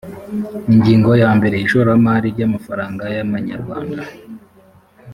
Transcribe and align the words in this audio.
ingingo 0.73 1.11
yambere 1.21 1.55
ishoramari 1.65 2.27
ry 2.35 2.41
amafaranga 2.47 3.03
yamanyarwanda 3.15 4.03